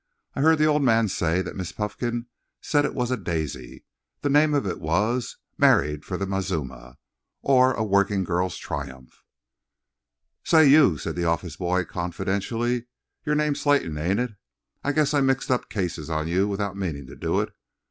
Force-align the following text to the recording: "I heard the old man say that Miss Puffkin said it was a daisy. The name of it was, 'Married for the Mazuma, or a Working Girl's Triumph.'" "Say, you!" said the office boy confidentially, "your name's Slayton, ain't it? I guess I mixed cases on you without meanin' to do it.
"I 0.33 0.41
heard 0.41 0.57
the 0.57 0.65
old 0.65 0.81
man 0.81 1.09
say 1.09 1.43
that 1.43 1.55
Miss 1.55 1.71
Puffkin 1.71 2.25
said 2.59 2.85
it 2.85 2.95
was 2.95 3.11
a 3.11 3.17
daisy. 3.17 3.85
The 4.21 4.31
name 4.31 4.55
of 4.55 4.65
it 4.65 4.79
was, 4.79 5.37
'Married 5.59 6.05
for 6.05 6.17
the 6.17 6.25
Mazuma, 6.25 6.97
or 7.43 7.73
a 7.75 7.83
Working 7.83 8.23
Girl's 8.23 8.57
Triumph.'" 8.57 9.23
"Say, 10.43 10.65
you!" 10.69 10.97
said 10.97 11.15
the 11.15 11.25
office 11.25 11.55
boy 11.57 11.85
confidentially, 11.85 12.87
"your 13.25 13.35
name's 13.35 13.61
Slayton, 13.61 13.95
ain't 13.99 14.19
it? 14.19 14.31
I 14.83 14.91
guess 14.91 15.13
I 15.13 15.21
mixed 15.21 15.51
cases 15.69 16.09
on 16.09 16.27
you 16.27 16.47
without 16.47 16.75
meanin' 16.75 17.05
to 17.05 17.15
do 17.15 17.39
it. 17.39 17.53